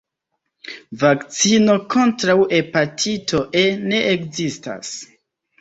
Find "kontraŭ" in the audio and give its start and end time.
1.95-2.37